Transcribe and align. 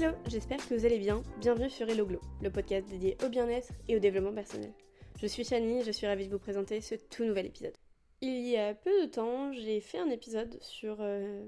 Hello, 0.00 0.14
j'espère 0.28 0.66
que 0.66 0.74
vous 0.74 0.86
allez 0.86 0.98
bien. 0.98 1.22
Bienvenue 1.40 1.68
sur 1.68 1.86
Hello 1.86 2.06
Glow, 2.06 2.22
le 2.40 2.50
podcast 2.50 2.88
dédié 2.88 3.18
au 3.22 3.28
bien-être 3.28 3.68
et 3.86 3.96
au 3.96 3.98
développement 3.98 4.32
personnel. 4.32 4.72
Je 5.20 5.26
suis 5.26 5.44
Shani 5.44 5.80
et 5.80 5.84
je 5.84 5.90
suis 5.90 6.06
ravie 6.06 6.26
de 6.26 6.32
vous 6.32 6.38
présenter 6.38 6.80
ce 6.80 6.94
tout 6.94 7.22
nouvel 7.22 7.44
épisode. 7.44 7.74
Il 8.22 8.46
y 8.48 8.56
a 8.56 8.72
peu 8.72 9.02
de 9.02 9.10
temps, 9.10 9.52
j'ai 9.52 9.78
fait 9.82 9.98
un 9.98 10.08
épisode 10.08 10.56
sur 10.62 10.96
euh, 11.00 11.44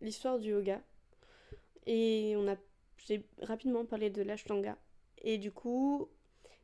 l'histoire 0.00 0.38
du 0.38 0.50
yoga 0.50 0.80
et 1.86 2.34
on 2.36 2.46
a 2.46 2.54
j'ai 3.04 3.26
rapidement 3.40 3.84
parlé 3.84 4.10
de 4.10 4.22
l'ashtanga 4.22 4.78
et 5.18 5.36
du 5.38 5.50
coup, 5.50 6.08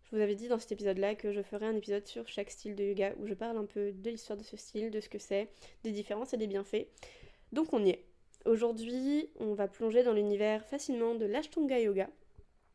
je 0.05 0.15
vous 0.15 0.23
avais 0.23 0.37
dit 0.37 0.47
dans 0.47 0.61
cet 0.61 0.71
épisode-là 0.71 1.17
que 1.17 1.33
je 1.33 1.43
ferais 1.43 1.67
un 1.67 1.75
épisode 1.75 2.07
sur 2.07 2.29
chaque 2.29 2.53
style 2.53 2.77
de 2.77 2.85
yoga 2.85 3.15
où 3.19 3.27
je 3.27 3.35
parle 3.35 3.59
un 3.59 3.67
peu 3.67 3.91
de 3.91 4.11
l'histoire 4.11 4.39
de 4.39 4.45
ce 4.45 4.57
style, 4.57 4.93
de 4.93 5.01
ce 5.01 5.09
que 5.09 5.19
c'est, 5.19 5.51
des 5.83 5.91
différences 5.91 6.33
et 6.33 6.37
des 6.37 6.47
bienfaits. 6.47 6.87
Donc 7.51 7.73
on 7.73 7.85
y 7.85 7.91
est. 7.91 8.08
Aujourd'hui, 8.45 9.29
on 9.41 9.55
va 9.55 9.69
plonger 9.69 10.03
dans 10.03 10.13
l'univers 10.13 10.65
facilement 10.65 11.15
de 11.15 11.27
l'Ashtanga 11.27 11.79
Yoga. 11.79 12.09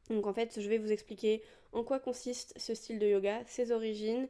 Donc 0.10 0.28
en 0.28 0.34
fait, 0.34 0.60
je 0.60 0.70
vais 0.70 0.78
vous 0.78 0.92
expliquer 0.92 1.42
en 1.72 1.84
quoi 1.84 2.00
consiste 2.00 2.54
ce 2.58 2.74
style 2.74 3.00
de 3.00 3.08
yoga, 3.08 3.42
ses 3.46 3.72
origines 3.72 4.28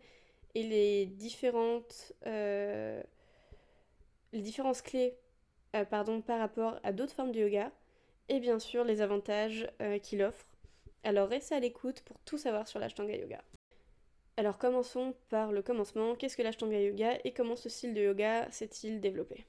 et 0.56 0.64
les 0.64 1.06
différentes 1.06 2.14
euh, 2.26 3.02
les 4.32 4.42
différences 4.42 4.82
clés 4.82 5.18
euh, 5.76 5.86
par 5.86 6.06
rapport 6.40 6.80
à 6.84 6.92
d'autres 6.92 7.14
formes 7.14 7.32
de 7.32 7.40
yoga 7.40 7.72
et 8.30 8.40
bien 8.40 8.60
sûr 8.60 8.84
les 8.84 9.02
avantages 9.02 9.68
euh, 9.82 10.00
qu'il 10.00 10.24
offre. 10.24 10.46
Alors 11.04 11.30
restez 11.30 11.56
à 11.56 11.60
l'écoute 11.60 12.02
pour 12.02 12.18
tout 12.20 12.38
savoir 12.38 12.68
sur 12.68 12.80
l'Ashtanga 12.80 13.16
Yoga. 13.16 13.42
Alors 14.38 14.58
commençons 14.58 15.14
par 15.30 15.52
le 15.52 15.62
commencement. 15.62 16.16
Qu'est-ce 16.16 16.38
que 16.38 16.42
l'Ashtanga 16.42 16.80
Yoga 16.80 17.18
et 17.24 17.34
comment 17.34 17.56
ce 17.56 17.70
style 17.70 17.94
de 17.94 18.02
yoga 18.02 18.50
s'est-il 18.52 19.02
développé? 19.02 19.46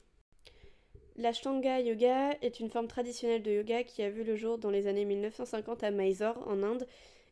L'Ashtanga 1.16 1.78
Yoga 1.80 2.36
est 2.42 2.58
une 2.58 2.70
forme 2.70 2.88
traditionnelle 2.88 3.42
de 3.42 3.52
yoga 3.52 3.84
qui 3.84 4.02
a 4.02 4.10
vu 4.10 4.24
le 4.24 4.34
jour 4.34 4.58
dans 4.58 4.70
les 4.70 4.88
années 4.88 5.04
1950 5.04 5.84
à 5.84 5.92
Mysore, 5.92 6.42
en 6.48 6.64
Inde, 6.64 6.88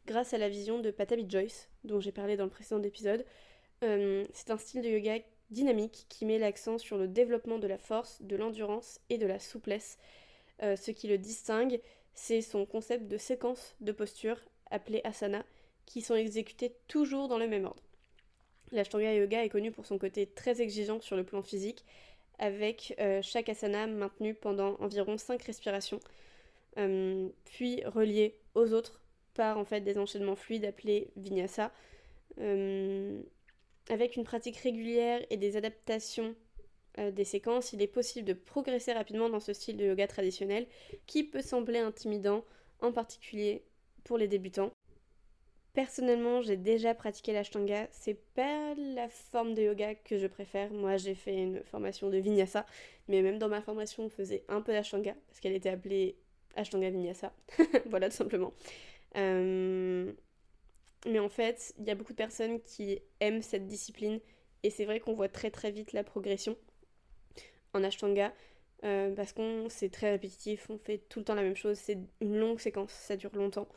grâce 0.06 0.32
à 0.32 0.38
la 0.38 0.48
vision 0.48 0.78
de 0.78 0.92
Patabi 0.92 1.26
Joyce, 1.28 1.68
dont 1.82 1.98
j'ai 1.98 2.12
parlé 2.12 2.36
dans 2.36 2.44
le 2.44 2.50
précédent 2.50 2.80
épisode. 2.84 3.24
Euh, 3.82 4.24
c'est 4.32 4.52
un 4.52 4.56
style 4.56 4.82
de 4.82 4.88
yoga 4.88 5.18
dynamique 5.50 6.06
qui 6.08 6.24
met 6.26 6.38
l'accent 6.38 6.78
sur 6.78 6.96
le 6.96 7.08
développement 7.08 7.58
de 7.58 7.66
la 7.66 7.76
force, 7.76 8.22
de 8.22 8.36
l'endurance 8.36 9.00
et 9.10 9.18
de 9.18 9.26
la 9.26 9.40
souplesse. 9.40 9.98
Euh, 10.62 10.76
ce 10.76 10.92
qui 10.92 11.08
le 11.08 11.18
distingue, 11.18 11.80
c'est 12.14 12.40
son 12.40 12.66
concept 12.66 13.08
de 13.08 13.16
séquence 13.16 13.74
de 13.80 13.90
postures, 13.90 14.38
appelée 14.70 15.00
asana, 15.02 15.44
qui 15.86 16.02
sont 16.02 16.14
exécutées 16.14 16.76
toujours 16.86 17.26
dans 17.26 17.38
le 17.38 17.48
même 17.48 17.64
ordre. 17.64 17.82
L'Ashtanga 18.70 19.12
Yoga 19.12 19.44
est 19.44 19.50
connu 19.50 19.72
pour 19.72 19.86
son 19.86 19.98
côté 19.98 20.26
très 20.26 20.62
exigeant 20.62 21.00
sur 21.00 21.16
le 21.16 21.24
plan 21.24 21.42
physique, 21.42 21.84
avec 22.42 22.92
euh, 22.98 23.22
chaque 23.22 23.48
asana 23.48 23.86
maintenu 23.86 24.34
pendant 24.34 24.74
environ 24.80 25.16
5 25.16 25.40
respirations, 25.44 26.00
euh, 26.76 27.28
puis 27.44 27.84
relié 27.84 28.36
aux 28.56 28.72
autres 28.72 29.00
par 29.34 29.58
en 29.58 29.64
fait 29.64 29.80
des 29.80 29.96
enchaînements 29.96 30.34
fluides 30.34 30.64
appelés 30.64 31.12
vinyasa. 31.16 31.70
Euh, 32.40 33.22
avec 33.88 34.16
une 34.16 34.24
pratique 34.24 34.56
régulière 34.56 35.24
et 35.30 35.36
des 35.36 35.56
adaptations 35.56 36.34
des 36.98 37.24
séquences, 37.24 37.72
il 37.72 37.80
est 37.80 37.86
possible 37.86 38.26
de 38.26 38.34
progresser 38.34 38.92
rapidement 38.92 39.30
dans 39.30 39.40
ce 39.40 39.54
style 39.54 39.78
de 39.78 39.86
yoga 39.86 40.06
traditionnel 40.06 40.66
qui 41.06 41.24
peut 41.24 41.40
sembler 41.40 41.78
intimidant, 41.78 42.44
en 42.82 42.92
particulier 42.92 43.62
pour 44.04 44.18
les 44.18 44.28
débutants. 44.28 44.72
Personnellement, 45.74 46.42
j'ai 46.42 46.56
déjà 46.58 46.94
pratiqué 46.94 47.32
l'ashtanga. 47.32 47.88
C'est 47.92 48.20
pas 48.34 48.74
la 48.74 49.08
forme 49.08 49.54
de 49.54 49.62
yoga 49.62 49.94
que 49.94 50.18
je 50.18 50.26
préfère. 50.26 50.70
Moi, 50.70 50.98
j'ai 50.98 51.14
fait 51.14 51.34
une 51.34 51.62
formation 51.64 52.10
de 52.10 52.18
vinyasa, 52.18 52.66
mais 53.08 53.22
même 53.22 53.38
dans 53.38 53.48
ma 53.48 53.62
formation, 53.62 54.04
on 54.04 54.08
faisait 54.10 54.44
un 54.48 54.60
peu 54.60 54.72
d'ashtanga 54.72 55.14
parce 55.28 55.40
qu'elle 55.40 55.54
était 55.54 55.70
appelée 55.70 56.16
ashtanga 56.56 56.90
vinyasa. 56.90 57.32
voilà, 57.86 58.10
tout 58.10 58.16
simplement. 58.16 58.52
Euh, 59.16 60.12
mais 61.06 61.18
en 61.18 61.28
fait, 61.30 61.74
il 61.78 61.84
y 61.86 61.90
a 61.90 61.94
beaucoup 61.94 62.12
de 62.12 62.18
personnes 62.18 62.60
qui 62.60 63.00
aiment 63.20 63.42
cette 63.42 63.66
discipline 63.66 64.20
et 64.62 64.70
c'est 64.70 64.84
vrai 64.84 65.00
qu'on 65.00 65.14
voit 65.14 65.28
très 65.28 65.50
très 65.50 65.70
vite 65.70 65.92
la 65.94 66.04
progression 66.04 66.56
en 67.74 67.82
ashtanga. 67.82 68.32
Euh, 68.84 69.14
parce 69.14 69.32
qu'on 69.32 69.68
c'est 69.68 69.90
très 69.90 70.10
répétitif, 70.10 70.68
on 70.68 70.76
fait 70.76 70.98
tout 71.08 71.20
le 71.20 71.24
temps 71.24 71.36
la 71.36 71.42
même 71.42 71.54
chose, 71.54 71.78
c'est 71.78 71.98
une 72.20 72.36
longue 72.36 72.58
séquence, 72.58 72.90
ça 72.90 73.16
dure 73.16 73.30
longtemps. 73.34 73.68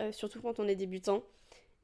Euh, 0.00 0.12
surtout 0.12 0.42
quand 0.42 0.58
on 0.60 0.68
est 0.68 0.76
débutant. 0.76 1.22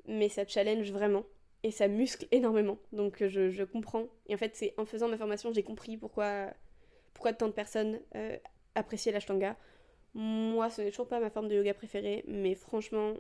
Mais 0.06 0.28
ça 0.28 0.46
challenge 0.46 0.90
vraiment 0.90 1.24
et 1.62 1.70
ça 1.70 1.88
muscle 1.88 2.26
énormément. 2.32 2.78
Donc 2.92 3.22
euh, 3.22 3.28
je, 3.28 3.64
comprends. 3.64 4.06
Et 4.26 4.34
en 4.34 4.38
fait, 4.38 4.56
c'est 4.56 4.74
en 4.76 4.84
faisant 4.84 5.08
ma 5.08 5.16
formation, 5.16 5.52
j'ai 5.52 5.62
compris 5.62 5.96
pourquoi, 5.96 6.52
pourquoi 7.14 7.32
tant 7.32 7.46
de 7.46 7.52
personnes 7.52 8.00
euh, 8.16 8.36
appréciaient 8.74 9.12
l'ashtanga. 9.12 9.56
Moi, 10.14 10.68
ce 10.70 10.82
n'est 10.82 10.90
toujours 10.90 11.08
pas 11.08 11.20
ma 11.20 11.30
forme 11.30 11.48
de 11.48 11.54
yoga 11.54 11.72
préférée, 11.72 12.24
mais 12.26 12.54
franchement, 12.54 13.14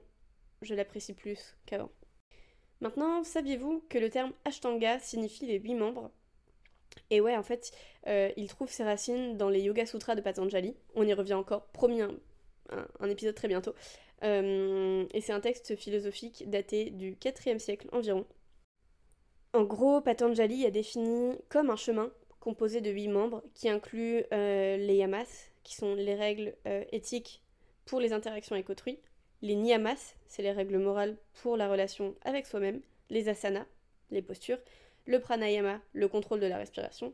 je 0.60 0.74
l'apprécie 0.74 1.14
plus 1.14 1.56
qu'avant. 1.64 1.90
Maintenant, 2.80 3.22
saviez-vous 3.22 3.84
que 3.88 3.98
le 3.98 4.10
terme 4.10 4.32
ashtanga 4.44 4.98
signifie 4.98 5.46
les 5.46 5.58
huit 5.58 5.74
membres? 5.74 6.10
Et 7.08 7.22
ouais, 7.22 7.36
en 7.36 7.42
fait, 7.42 7.72
il 8.36 8.48
trouve 8.48 8.70
ses 8.70 8.84
racines 8.84 9.38
dans 9.38 9.48
les 9.48 9.62
Yoga 9.62 9.86
Sutras 9.86 10.14
de 10.16 10.20
Patanjali. 10.20 10.76
On 10.94 11.06
y 11.06 11.14
revient 11.14 11.32
encore, 11.34 11.68
promis, 11.68 12.02
épisode 13.08 13.34
très 13.34 13.48
bientôt. 13.48 13.74
Euh, 14.24 15.04
et 15.12 15.20
c'est 15.20 15.32
un 15.32 15.40
texte 15.40 15.76
philosophique 15.76 16.48
daté 16.48 16.90
du 16.90 17.16
4 17.16 17.58
siècle 17.58 17.88
environ. 17.92 18.24
En 19.52 19.64
gros, 19.64 20.00
Patanjali 20.00 20.64
a 20.64 20.70
défini 20.70 21.36
comme 21.48 21.70
un 21.70 21.76
chemin 21.76 22.10
composé 22.40 22.80
de 22.80 22.90
huit 22.90 23.08
membres 23.08 23.42
qui 23.54 23.68
inclut 23.68 24.24
euh, 24.32 24.76
les 24.76 24.96
yamas, 24.96 25.50
qui 25.62 25.74
sont 25.74 25.94
les 25.94 26.14
règles 26.14 26.54
euh, 26.66 26.84
éthiques 26.90 27.42
pour 27.84 28.00
les 28.00 28.12
interactions 28.12 28.54
avec 28.54 28.70
autrui, 28.70 28.98
les 29.42 29.56
niyamas, 29.56 30.14
c'est 30.28 30.42
les 30.42 30.52
règles 30.52 30.78
morales 30.78 31.16
pour 31.42 31.56
la 31.56 31.68
relation 31.68 32.14
avec 32.22 32.46
soi-même, 32.46 32.80
les 33.10 33.28
asanas, 33.28 33.66
les 34.10 34.22
postures, 34.22 34.58
le 35.04 35.20
pranayama, 35.20 35.80
le 35.92 36.08
contrôle 36.08 36.40
de 36.40 36.46
la 36.46 36.58
respiration, 36.58 37.12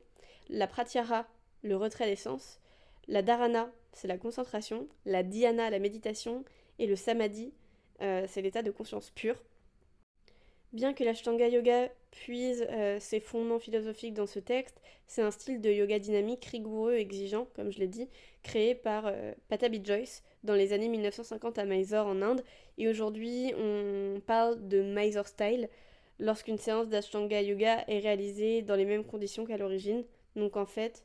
la 0.48 0.66
pratyahara, 0.66 1.26
le 1.62 1.76
retrait 1.76 2.06
des 2.06 2.16
sens, 2.16 2.60
la 3.08 3.22
dharana, 3.22 3.72
c'est 3.92 4.08
la 4.08 4.19
concentration, 4.19 4.86
la 5.06 5.22
dhyana, 5.22 5.70
la 5.70 5.78
méditation, 5.78 6.44
et 6.78 6.86
le 6.86 6.94
samadhi, 6.96 7.52
euh, 8.02 8.26
c'est 8.28 8.42
l'état 8.42 8.62
de 8.62 8.70
conscience 8.70 9.10
pure. 9.10 9.42
Bien 10.72 10.92
que 10.92 11.02
l'Ashtanga 11.02 11.48
Yoga 11.48 11.88
puise 12.10 12.66
euh, 12.70 13.00
ses 13.00 13.20
fondements 13.20 13.58
philosophiques 13.58 14.12
dans 14.12 14.26
ce 14.26 14.38
texte, 14.38 14.80
c'est 15.06 15.22
un 15.22 15.30
style 15.30 15.62
de 15.62 15.70
yoga 15.70 15.98
dynamique, 15.98 16.44
rigoureux, 16.44 16.94
exigeant, 16.94 17.48
comme 17.54 17.72
je 17.72 17.78
l'ai 17.78 17.86
dit, 17.86 18.06
créé 18.42 18.74
par 18.74 19.06
euh, 19.06 19.32
Patabi 19.48 19.80
Joyce 19.82 20.22
dans 20.44 20.54
les 20.54 20.75
années 20.75 20.88
1950 20.88 21.58
à 21.58 21.64
Mysore 21.64 22.06
en 22.06 22.20
Inde. 22.20 22.44
Et 22.76 22.86
aujourd'hui, 22.86 23.54
on 23.56 24.20
parle 24.26 24.69
de 24.69 24.82
Mysore 24.82 25.26
Style 25.26 25.70
lorsqu'une 26.19 26.58
séance 26.58 26.88
d'Ashtanga 26.88 27.40
Yoga 27.40 27.84
est 27.88 28.00
réalisée 28.00 28.60
dans 28.60 28.76
les 28.76 28.84
mêmes 28.84 29.04
conditions 29.04 29.46
qu'à 29.46 29.56
l'origine. 29.56 30.04
Donc 30.36 30.58
en 30.58 30.66
fait, 30.66 31.04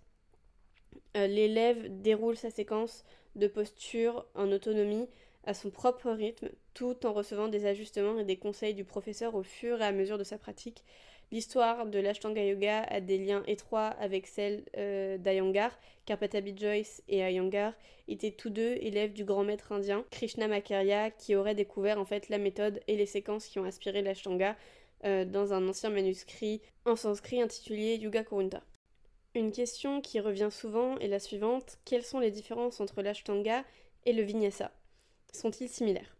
l'élève 1.16 2.02
déroule 2.02 2.36
sa 2.36 2.50
séquence 2.50 3.06
de 3.36 3.48
posture 3.48 4.26
en 4.36 4.52
autonomie 4.52 5.08
à 5.46 5.54
son 5.54 5.70
propre 5.70 6.12
rythme, 6.12 6.50
tout 6.74 7.06
en 7.06 7.14
recevant 7.14 7.48
des 7.48 7.66
ajustements 7.66 8.18
et 8.20 8.24
des 8.24 8.38
conseils 8.38 8.74
du 8.74 8.86
professeur 8.86 9.36
au 9.36 9.44
fur 9.44 9.82
et 9.82 9.86
à 9.86 9.92
mesure 9.92 10.18
de 10.18 10.24
sa 10.24 10.38
pratique. 10.38 10.84
L'histoire 11.32 11.88
de 11.88 12.00
l'Ashtanga 12.00 12.44
Yoga 12.44 12.84
a 12.84 13.02
des 13.02 13.18
liens 13.18 13.44
étroits 13.48 13.88
avec 13.88 14.28
celle 14.28 14.64
euh, 14.78 15.18
d'Ayangar, 15.18 15.72
car 16.06 16.20
Patabi 16.20 16.56
Joyce 16.56 17.02
et 17.08 17.24
Ayangar 17.24 17.74
étaient 18.08 18.32
tous 18.32 18.52
deux 18.52 18.74
élèves 18.82 19.14
du 19.14 19.24
grand 19.24 19.44
maître 19.44 19.72
indien 19.72 20.06
Krishna 20.12 20.48
Makarya, 20.48 21.10
qui 21.12 21.36
aurait 21.36 21.56
découvert 21.56 22.00
en 22.00 22.06
fait 22.06 22.30
la 22.30 22.38
méthode 22.38 22.80
et 22.88 22.96
les 22.96 23.08
séquences 23.08 23.48
qui 23.48 23.58
ont 23.58 23.66
inspiré 23.66 24.02
l'Ashtanga 24.02 24.56
euh, 25.06 25.26
dans 25.26 25.54
un 25.54 25.68
ancien 25.68 25.90
manuscrit 25.90 26.62
en 26.86 26.96
sanskrit 26.96 27.42
intitulé 27.42 27.96
Yuga 27.96 28.24
Kurunta. 28.24 28.62
Une 29.36 29.52
question 29.52 30.00
qui 30.00 30.20
revient 30.20 30.50
souvent 30.52 31.00
est 31.00 31.08
la 31.08 31.18
suivante 31.18 31.80
quelles 31.86 32.04
sont 32.04 32.20
les 32.20 32.30
différences 32.30 32.80
entre 32.80 33.02
l'Ashtanga 33.02 33.66
et 34.06 34.14
le 34.14 34.22
Vinyasa? 34.22 34.72
Sont-ils 35.34 35.70
similaires? 35.70 36.16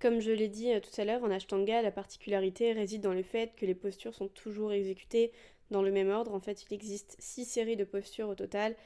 Comme 0.00 0.20
je 0.20 0.30
l'ai 0.30 0.48
dit 0.48 0.70
euh, 0.70 0.80
tout 0.80 1.00
à 1.00 1.06
l'heure, 1.06 1.24
en 1.24 1.30
Ashtanga, 1.30 1.80
la 1.80 1.90
particularité 1.90 2.72
réside 2.72 3.00
dans 3.00 3.14
le 3.14 3.22
fait 3.22 3.54
que 3.56 3.64
les 3.64 3.74
postures 3.74 4.14
sont 4.14 4.28
toujours 4.28 4.72
exécutées 4.72 5.32
dans 5.70 5.80
le 5.80 5.90
même 5.90 6.10
ordre. 6.10 6.34
En 6.34 6.40
fait, 6.40 6.62
il 6.68 6.74
existe 6.74 7.16
six 7.18 7.46
séries 7.46 7.76
de 7.76 7.84
postures 7.84 8.28
au 8.28 8.34
total. 8.34 8.76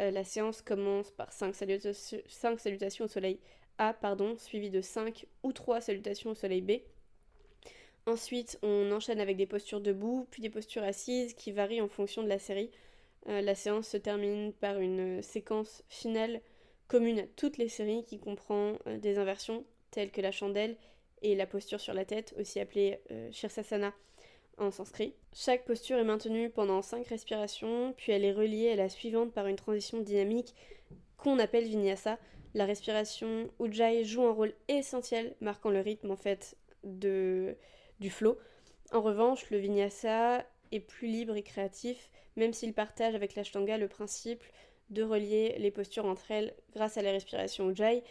Euh, 0.00 0.10
la 0.10 0.24
séance 0.24 0.60
commence 0.60 1.12
par 1.12 1.32
5 1.32 1.54
salutations 1.54 3.04
au 3.04 3.08
soleil 3.08 3.38
A, 3.78 3.94
pardon, 3.94 4.36
suivi 4.36 4.68
de 4.68 4.80
5 4.80 5.26
ou 5.44 5.52
3 5.52 5.80
salutations 5.80 6.30
au 6.30 6.34
soleil 6.34 6.60
B. 6.60 6.72
Ensuite, 8.06 8.58
on 8.62 8.90
enchaîne 8.90 9.20
avec 9.20 9.36
des 9.36 9.46
postures 9.46 9.80
debout, 9.80 10.26
puis 10.32 10.42
des 10.42 10.50
postures 10.50 10.82
assises 10.82 11.34
qui 11.34 11.52
varient 11.52 11.80
en 11.80 11.88
fonction 11.88 12.24
de 12.24 12.28
la 12.28 12.40
série. 12.40 12.70
Euh, 13.28 13.40
la 13.40 13.54
séance 13.54 13.88
se 13.88 13.96
termine 13.96 14.52
par 14.52 14.78
une 14.78 15.22
séquence 15.22 15.82
finale 15.88 16.40
commune 16.86 17.20
à 17.20 17.26
toutes 17.36 17.58
les 17.58 17.68
séries 17.68 18.04
qui 18.04 18.18
comprend 18.18 18.74
euh, 18.86 18.98
des 18.98 19.18
inversions 19.18 19.64
telles 19.90 20.10
que 20.10 20.20
la 20.20 20.32
chandelle 20.32 20.76
et 21.22 21.34
la 21.34 21.46
posture 21.46 21.80
sur 21.80 21.94
la 21.94 22.04
tête, 22.04 22.34
aussi 22.38 22.60
appelée 22.60 23.00
euh, 23.10 23.28
Shirsasana 23.32 23.92
en 24.56 24.70
sanskrit. 24.70 25.14
Chaque 25.32 25.64
posture 25.64 25.98
est 25.98 26.04
maintenue 26.04 26.50
pendant 26.50 26.82
5 26.82 27.06
respirations, 27.06 27.94
puis 27.96 28.12
elle 28.12 28.24
est 28.24 28.32
reliée 28.32 28.70
à 28.70 28.76
la 28.76 28.88
suivante 28.88 29.32
par 29.32 29.46
une 29.46 29.56
transition 29.56 30.00
dynamique 30.00 30.54
qu'on 31.16 31.38
appelle 31.38 31.64
vinyasa. 31.64 32.18
La 32.54 32.64
respiration 32.64 33.50
Ujjayi 33.60 34.04
joue 34.04 34.22
un 34.22 34.32
rôle 34.32 34.54
essentiel, 34.68 35.34
marquant 35.40 35.70
le 35.70 35.80
rythme 35.80 36.10
en 36.10 36.16
fait 36.16 36.56
du 36.82 37.56
flow. 38.08 38.38
En 38.92 39.02
revanche, 39.02 39.50
le 39.50 39.58
vinyasa 39.58 40.44
est 40.72 40.80
plus 40.80 41.08
libre 41.08 41.36
et 41.36 41.42
créatif, 41.42 42.10
même 42.36 42.52
s'il 42.52 42.72
partage 42.72 43.14
avec 43.14 43.34
l'ashtanga 43.34 43.78
le 43.78 43.88
principe 43.88 44.42
de 44.90 45.02
relier 45.02 45.56
les 45.58 45.70
postures 45.70 46.06
entre 46.06 46.30
elles 46.30 46.54
grâce 46.74 46.96
à 46.96 47.02
la 47.02 47.12
respiration 47.12 47.70
Ujjayi. 47.70 48.02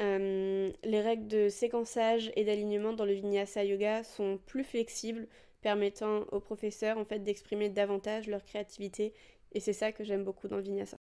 Euh, 0.00 0.70
les 0.84 1.00
règles 1.00 1.26
de 1.26 1.48
séquençage 1.48 2.30
et 2.36 2.44
d'alignement 2.44 2.92
dans 2.92 3.04
le 3.04 3.14
vinyasa 3.14 3.64
yoga 3.64 4.04
sont 4.04 4.38
plus 4.46 4.64
flexibles, 4.64 5.26
permettant 5.60 6.20
aux 6.30 6.40
professeurs 6.40 6.98
en 6.98 7.04
fait 7.04 7.20
d'exprimer 7.20 7.68
davantage 7.68 8.28
leur 8.28 8.44
créativité 8.44 9.12
et 9.52 9.60
c'est 9.60 9.72
ça 9.72 9.92
que 9.92 10.04
j'aime 10.04 10.24
beaucoup 10.24 10.48
dans 10.48 10.56
le 10.56 10.62
vinyasa. 10.62 10.96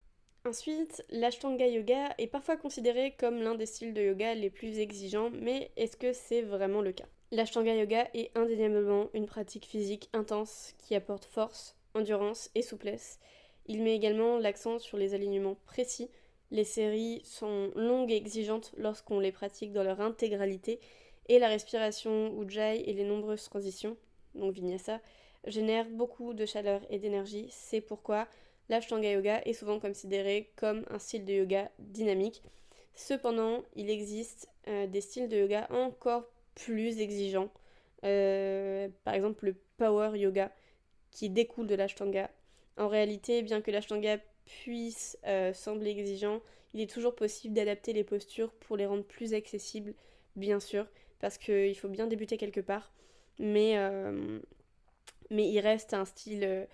Ensuite, 0.47 1.03
l'Ashtanga 1.09 1.67
Yoga 1.67 2.15
est 2.19 2.27
parfois 2.27 2.59
considéré 2.59 3.15
comme 3.19 3.41
l'un 3.41 3.55
des 3.55 3.65
styles 3.65 3.95
de 3.95 4.03
yoga 4.03 4.35
les 4.35 4.51
plus 4.51 4.79
exigeants, 4.79 5.31
mais 5.31 5.71
est-ce 5.77 5.97
que 5.97 6.13
c'est 6.13 6.43
vraiment 6.43 6.83
le 6.83 6.93
cas? 6.93 7.09
L'Ashtanga 7.35 7.75
Yoga 7.75 8.07
est 8.15 8.31
indéniablement 8.37 9.09
une 9.13 9.27
pratique 9.27 9.67
physique 9.67 10.09
intense 10.13 10.73
qui 10.79 10.95
apporte 10.95 11.25
force, 11.25 11.77
endurance 11.95 12.49
et 12.55 12.63
souplesse. 12.63 13.19
Il 13.67 13.83
met 13.83 13.97
également 13.97 14.39
l'accent 14.39 14.79
sur 14.79 14.99
les 14.99 15.15
alignements 15.15 15.57
précis. 15.67 16.09
Les 16.53 16.63
séries 16.63 17.23
sont 17.25 17.73
longues 17.75 18.13
et 18.13 18.17
exigeantes 18.17 18.73
lorsqu'on 18.77 19.19
les 19.19 19.33
pratique 19.33 19.73
dans 19.73 19.83
leur 19.83 20.01
intégralité, 20.01 20.79
et 21.27 21.41
la 21.41 21.49
respiration 21.49 22.41
Ujjayi 22.41 22.85
et 22.89 22.93
les 22.93 23.03
nombreuses 23.03 23.43
transitions, 23.43 23.97
donc 24.37 24.55
Vinyasa, 24.55 25.01
génèrent 25.45 25.91
beaucoup 25.91 26.35
de 26.35 26.47
chaleur 26.47 26.83
et 26.89 27.01
d'énergie. 27.01 27.49
C'est 27.51 27.81
pourquoi 27.81 28.29
l'Ashtanga 28.69 29.11
Yoga 29.11 29.43
est 29.45 29.55
souvent 29.55 29.81
considéré 29.81 30.53
comme 30.55 30.85
un 30.89 31.01
style 31.01 31.25
de 31.25 31.33
yoga 31.33 31.69
dynamique. 31.81 32.45
Cependant, 32.95 33.65
il 33.75 33.91
existe 33.91 34.49
euh, 34.69 34.87
des 34.87 35.01
styles 35.01 35.29
de 35.29 35.39
yoga 35.39 35.67
encore 35.71 36.31
plus 36.55 37.01
exigeants. 37.01 37.51
Euh, 38.05 38.89
par 39.05 39.15
exemple, 39.15 39.47
le 39.47 39.57
Power 39.77 40.19
Yoga 40.19 40.53
qui 41.11 41.31
découle 41.31 41.67
de 41.67 41.75
l'Ashtanga. 41.75 42.31
En 42.77 42.89
réalité, 42.89 43.43
bien 43.43 43.61
que 43.61 43.71
l'Ashtanga 43.71 44.19
puisse 44.45 45.17
euh, 45.27 45.53
sembler 45.53 45.91
exigeant, 45.91 46.41
il 46.75 46.81
est 46.81 46.91
toujours 46.91 47.15
possible 47.15 47.55
d'adapter 47.55 47.93
les 47.93 48.05
postures 48.05 48.53
pour 48.53 48.77
les 48.77 48.87
rendre 48.87 49.05
plus 49.05 49.33
accessibles, 49.33 49.95
bien 50.37 50.59
sûr, 50.59 50.87
parce 51.21 51.39
qu'il 51.39 51.77
faut 51.77 51.89
bien 51.89 52.07
débuter 52.07 52.37
quelque 52.37 52.61
part. 52.61 52.93
Mais, 53.39 53.77
mais 55.31 55.49
il 55.49 55.61
reste 55.61 55.95
un 55.95 56.05
style, 56.05 56.67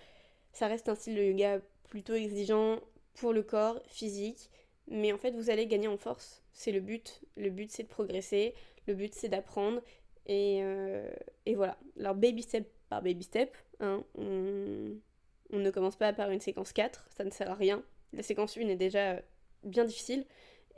ça 0.53 0.67
reste 0.67 0.89
un 0.89 0.95
style 0.95 1.15
de 1.15 1.23
yoga 1.23 1.59
plutôt 1.89 2.13
exigeant 2.13 2.79
pour 3.13 3.33
le 3.33 3.43
corps 3.43 3.79
physique, 3.87 4.49
mais 4.87 5.13
en 5.13 5.17
fait 5.17 5.31
vous 5.31 5.49
allez 5.49 5.67
gagner 5.67 5.87
en 5.87 5.97
force. 5.97 6.41
C'est 6.53 6.71
le 6.71 6.79
but. 6.79 7.21
Le 7.37 7.49
but 7.49 7.71
c'est 7.71 7.83
de 7.83 7.87
progresser, 7.87 8.53
le 8.87 8.93
but 8.93 9.13
c'est 9.13 9.29
d'apprendre. 9.29 9.81
Et, 10.27 10.59
euh, 10.61 11.09
et, 11.45 11.55
voilà. 11.55 11.77
Alors 11.99 12.15
baby 12.15 12.43
step 12.43 12.69
par 12.89 13.01
baby 13.01 13.23
step, 13.23 13.55
hein, 13.79 14.03
on, 14.15 15.57
ne 15.57 15.69
commence 15.71 15.95
pas 15.95 16.13
par 16.13 16.29
une 16.29 16.41
séquence 16.41 16.73
4, 16.73 17.07
ça 17.15 17.23
ne 17.23 17.29
sert 17.29 17.49
à 17.49 17.55
rien. 17.55 17.83
La 18.13 18.21
séquence 18.21 18.57
1 18.57 18.67
est 18.67 18.75
déjà 18.75 19.21
bien 19.63 19.85
difficile 19.85 20.25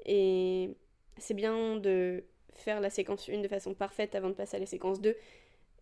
et 0.05 0.69
c'est 1.17 1.33
bien 1.33 1.77
de 1.77 2.23
faire 2.53 2.81
la 2.81 2.89
séquence 2.91 3.29
1 3.29 3.41
de 3.41 3.47
façon 3.47 3.73
parfaite 3.73 4.13
avant 4.15 4.29
de 4.29 4.35
passer 4.35 4.57
à 4.57 4.59
la 4.59 4.67
séquence 4.67 5.01
2. 5.01 5.15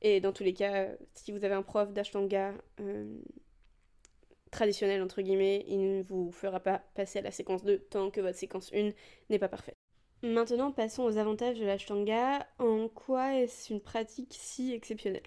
Et 0.02 0.22
dans 0.22 0.32
tous 0.32 0.44
les 0.44 0.54
cas, 0.54 0.88
si 1.14 1.32
vous 1.32 1.44
avez 1.44 1.54
un 1.54 1.64
prof 1.64 1.92
d'ashtanga 1.92 2.54
euh, 2.80 3.20
traditionnel, 4.52 5.02
entre 5.02 5.22
guillemets, 5.22 5.66
il 5.68 5.98
ne 5.98 6.04
vous 6.04 6.32
fera 6.32 6.60
pas 6.60 6.82
passer 6.96 7.20
à 7.20 7.24
la 7.24 7.32
séquence 7.32 7.64
2 7.64 7.80
tant 7.90 8.10
que 8.10 8.22
votre 8.22 8.38
séquence 8.38 8.72
1 8.74 8.92
n'est 9.30 9.40
pas 9.40 9.50
parfaite. 9.50 9.81
Maintenant, 10.24 10.72
passons 10.72 11.04
aux 11.04 11.18
avantages 11.18 11.58
de 11.58 11.66
l'ashtanga. 11.66 12.46
En 12.60 12.88
quoi 12.90 13.36
est-ce 13.36 13.74
une 13.74 13.82
pratique 13.82 14.36
si 14.40 14.72
exceptionnelle? 14.72 15.24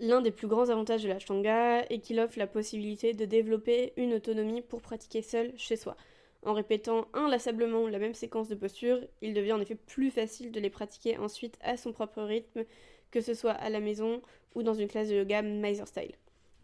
L'un 0.00 0.22
des 0.22 0.30
plus 0.30 0.48
grands 0.48 0.70
avantages 0.70 1.02
de 1.02 1.08
l'ashtanga 1.08 1.84
est 1.90 2.00
qu'il 2.00 2.18
offre 2.18 2.38
la 2.38 2.46
possibilité 2.46 3.12
de 3.12 3.26
développer 3.26 3.92
une 3.96 4.14
autonomie 4.14 4.62
pour 4.62 4.80
pratiquer 4.80 5.20
seul 5.20 5.52
chez 5.58 5.76
soi. 5.76 5.96
En 6.42 6.54
répétant 6.54 7.06
inlassablement 7.12 7.86
la 7.86 7.98
même 7.98 8.14
séquence 8.14 8.48
de 8.48 8.54
postures, 8.54 9.00
il 9.20 9.34
devient 9.34 9.52
en 9.52 9.60
effet 9.60 9.76
plus 9.76 10.10
facile 10.10 10.52
de 10.52 10.60
les 10.60 10.70
pratiquer 10.70 11.18
ensuite 11.18 11.58
à 11.60 11.76
son 11.76 11.92
propre 11.92 12.22
rythme, 12.22 12.64
que 13.10 13.20
ce 13.20 13.34
soit 13.34 13.52
à 13.52 13.68
la 13.68 13.80
maison 13.80 14.22
ou 14.54 14.62
dans 14.62 14.74
une 14.74 14.88
classe 14.88 15.08
de 15.08 15.16
yoga 15.16 15.42
Miser 15.42 15.86
Style. 15.86 16.14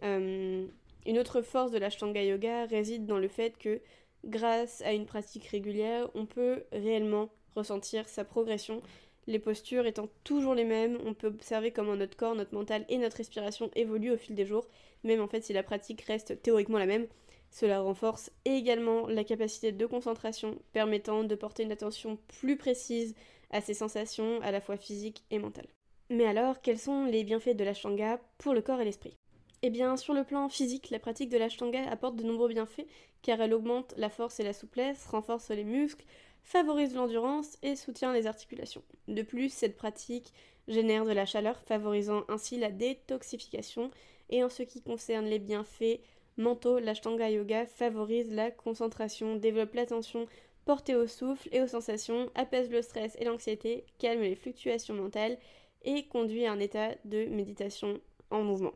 Euh, 0.02 0.66
une 1.06 1.18
autre 1.18 1.42
force 1.42 1.70
de 1.70 1.78
l'Ashtanga 1.78 2.22
Yoga 2.22 2.64
réside 2.64 3.06
dans 3.06 3.18
le 3.18 3.28
fait 3.28 3.56
que, 3.58 3.80
grâce 4.24 4.80
à 4.82 4.92
une 4.92 5.06
pratique 5.06 5.46
régulière, 5.46 6.08
on 6.14 6.26
peut 6.26 6.64
réellement 6.72 7.30
ressentir 7.56 8.08
sa 8.08 8.24
progression. 8.24 8.82
Les 9.26 9.38
postures 9.38 9.86
étant 9.86 10.08
toujours 10.24 10.54
les 10.54 10.64
mêmes, 10.64 10.98
on 11.04 11.14
peut 11.14 11.28
observer 11.28 11.70
comment 11.70 11.96
notre 11.96 12.16
corps, 12.16 12.34
notre 12.34 12.54
mental 12.54 12.84
et 12.88 12.98
notre 12.98 13.18
respiration 13.18 13.70
évoluent 13.74 14.12
au 14.12 14.16
fil 14.16 14.34
des 14.34 14.46
jours, 14.46 14.66
même 15.04 15.20
en 15.20 15.28
fait 15.28 15.42
si 15.42 15.52
la 15.52 15.62
pratique 15.62 16.02
reste 16.02 16.42
théoriquement 16.42 16.78
la 16.78 16.86
même. 16.86 17.06
Cela 17.50 17.80
renforce 17.80 18.30
également 18.44 19.06
la 19.08 19.24
capacité 19.24 19.72
de 19.72 19.86
concentration, 19.86 20.58
permettant 20.72 21.24
de 21.24 21.34
porter 21.34 21.64
une 21.64 21.72
attention 21.72 22.18
plus 22.28 22.56
précise 22.56 23.14
à 23.50 23.60
ses 23.60 23.74
sensations 23.74 24.40
à 24.42 24.52
la 24.52 24.60
fois 24.60 24.76
physiques 24.76 25.24
et 25.30 25.38
mentales. 25.38 25.68
Mais 26.08 26.26
alors, 26.26 26.60
quels 26.60 26.78
sont 26.78 27.04
les 27.04 27.24
bienfaits 27.24 27.56
de 27.56 27.64
l'ashtanga 27.64 28.20
pour 28.38 28.54
le 28.54 28.62
corps 28.62 28.80
et 28.80 28.84
l'esprit? 28.84 29.16
Eh 29.62 29.70
bien, 29.70 29.96
sur 29.96 30.14
le 30.14 30.24
plan 30.24 30.48
physique, 30.48 30.90
la 30.90 30.98
pratique 30.98 31.28
de 31.28 31.36
l'ashtanga 31.36 31.88
apporte 31.90 32.16
de 32.16 32.24
nombreux 32.24 32.48
bienfaits 32.48 32.86
car 33.22 33.40
elle 33.40 33.52
augmente 33.52 33.94
la 33.96 34.08
force 34.08 34.40
et 34.40 34.44
la 34.44 34.54
souplesse, 34.54 35.06
renforce 35.06 35.50
les 35.50 35.64
muscles, 35.64 36.06
favorise 36.42 36.94
l'endurance 36.94 37.58
et 37.62 37.76
soutient 37.76 38.12
les 38.12 38.26
articulations. 38.26 38.82
De 39.08 39.22
plus, 39.22 39.52
cette 39.52 39.76
pratique 39.76 40.32
génère 40.68 41.04
de 41.04 41.12
la 41.12 41.26
chaleur, 41.26 41.60
favorisant 41.60 42.24
ainsi 42.28 42.58
la 42.58 42.70
détoxification. 42.70 43.90
Et 44.28 44.44
en 44.44 44.48
ce 44.48 44.62
qui 44.62 44.82
concerne 44.82 45.26
les 45.26 45.38
bienfaits 45.38 46.00
mentaux, 46.36 46.78
l'ashtanga 46.78 47.30
yoga 47.30 47.66
favorise 47.66 48.32
la 48.32 48.50
concentration, 48.50 49.36
développe 49.36 49.74
l'attention 49.74 50.26
portée 50.64 50.94
au 50.94 51.06
souffle 51.06 51.48
et 51.52 51.62
aux 51.62 51.66
sensations, 51.66 52.30
apaise 52.34 52.70
le 52.70 52.82
stress 52.82 53.16
et 53.18 53.24
l'anxiété, 53.24 53.84
calme 53.98 54.20
les 54.20 54.36
fluctuations 54.36 54.94
mentales 54.94 55.38
et 55.82 56.06
conduit 56.06 56.46
à 56.46 56.52
un 56.52 56.60
état 56.60 56.94
de 57.04 57.26
méditation 57.26 58.00
en 58.30 58.42
mouvement 58.42 58.74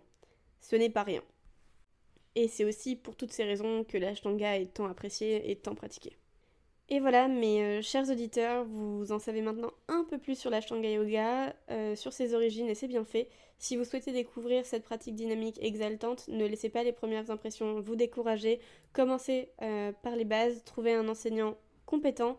ce 0.65 0.77
n'est 0.77 0.91
pas 0.91 1.03
rien. 1.03 1.23
Et 2.35 2.49
c'est 2.49 2.65
aussi 2.65 2.97
pour 2.97 3.17
toutes 3.17 3.33
ces 3.33 3.45
raisons 3.45 3.85
que 3.85 3.99
l'ashtanga 3.99 4.59
est 4.59 4.75
tant 4.75 4.87
apprécié 4.87 5.51
et 5.51 5.57
tant 5.57 5.75
pratiqué. 5.75 6.17
Et 6.91 7.01
voilà, 7.01 7.29
mes 7.29 7.63
euh, 7.63 7.83
chers 7.83 8.11
auditeurs, 8.11 8.65
vous 8.67 9.11
en 9.11 9.19
savez 9.19 9.41
maintenant 9.41 9.73
un 9.89 10.05
peu 10.05 10.19
plus 10.19 10.39
sur 10.39 10.51
l'ashtanga 10.51 10.91
yoga, 10.91 11.55
euh, 11.71 11.97
sur 11.97 12.13
ses 12.13 12.35
origines 12.35 12.69
et 12.69 12.75
ses 12.75 12.89
bienfaits. 12.89 13.27
Si 13.59 13.77
vous 13.77 13.85
souhaitez 13.85 14.13
découvrir 14.13 14.67
cette 14.67 14.85
pratique 14.85 15.15
dynamique 15.15 15.59
exaltante, 15.63 16.29
ne 16.29 16.45
laissez 16.45 16.69
pas 16.69 16.83
les 16.83 16.93
premières 16.93 17.31
impressions 17.31 17.81
vous 17.81 17.97
décourager. 17.97 18.61
Commencez 18.93 19.49
euh, 19.63 19.93
par 20.03 20.15
les 20.15 20.27
bases, 20.27 20.63
trouvez 20.65 20.93
un 20.93 21.09
enseignant 21.09 21.57
compétent 21.87 22.39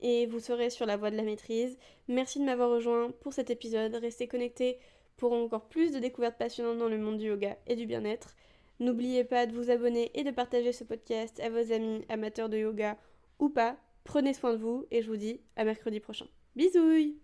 et 0.00 0.24
vous 0.24 0.40
serez 0.40 0.70
sur 0.70 0.86
la 0.86 0.96
voie 0.96 1.10
de 1.10 1.16
la 1.16 1.22
maîtrise. 1.22 1.76
Merci 2.08 2.38
de 2.38 2.44
m'avoir 2.44 2.70
rejoint 2.70 3.10
pour 3.20 3.34
cet 3.34 3.50
épisode. 3.50 3.94
Restez 3.94 4.26
connectés 4.26 4.78
pour 5.18 5.34
encore 5.34 5.68
plus 5.68 5.92
de 5.92 5.98
découvertes 5.98 6.38
passionnantes 6.38 6.78
dans 6.78 6.88
le 6.88 6.98
monde 6.98 7.18
du 7.18 7.26
yoga 7.26 7.58
et 7.66 7.76
du 7.76 7.84
bien-être. 7.84 8.36
N'oubliez 8.80 9.24
pas 9.24 9.44
de 9.44 9.52
vous 9.52 9.70
abonner 9.70 10.10
et 10.14 10.24
de 10.24 10.30
partager 10.30 10.72
ce 10.72 10.82
podcast 10.82 11.38
à 11.40 11.50
vos 11.50 11.72
amis 11.72 12.06
amateurs 12.08 12.48
de 12.48 12.56
yoga 12.56 12.96
ou 13.42 13.50
pas. 13.50 13.76
Prenez 14.04 14.32
soin 14.32 14.52
de 14.52 14.58
vous 14.58 14.86
et 14.90 15.02
je 15.02 15.08
vous 15.10 15.16
dis 15.16 15.40
à 15.56 15.64
mercredi 15.64 16.00
prochain. 16.00 16.26
Bisous 16.56 17.21